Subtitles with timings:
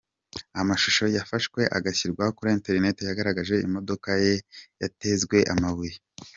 [0.61, 4.33] Amashusho yafashwe agashyirwa kuri internet yagaragaje imodoka ye
[4.81, 5.95] yatezwe amabuye.